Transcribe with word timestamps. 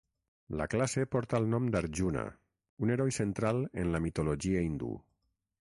La 0.61 0.65
classe 0.73 1.03
porta 1.15 1.41
el 1.41 1.45
nom 1.51 1.67
d'Arjuna, 1.75 2.25
un 2.87 2.95
heroi 2.97 3.15
central 3.21 3.63
en 3.85 3.97
la 3.97 4.05
mitologia 4.07 4.69
hindú. 4.71 4.95